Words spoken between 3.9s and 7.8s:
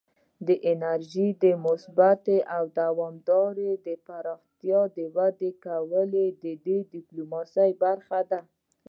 پراختیا ته وده ورکول د دې ډیپلوماسي